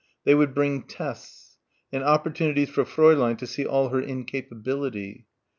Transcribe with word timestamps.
They 0.23 0.33
would 0.33 0.55
bring 0.55 0.81
tests; 0.87 1.57
and 1.93 2.03
opportunities 2.03 2.69
for 2.71 2.83
Fräulein 2.85 3.37
to 3.37 3.45
see 3.45 3.67
all 3.67 3.89
her 3.89 4.01
incapability. 4.01 5.27